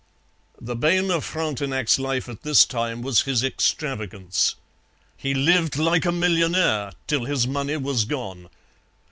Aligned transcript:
The 0.59 0.75
bane 0.75 1.11
of 1.11 1.23
Frontenac's 1.23 1.99
life 1.99 2.27
at 2.27 2.41
this 2.41 2.65
time 2.65 3.03
was 3.03 3.21
his 3.21 3.43
extravagance. 3.43 4.55
He 5.15 5.35
lived 5.35 5.75
like 5.77 6.05
a 6.05 6.11
millionaire 6.11 6.93
till 7.05 7.25
his 7.25 7.45
money 7.45 7.77
was 7.77 8.05
gone. 8.05 8.49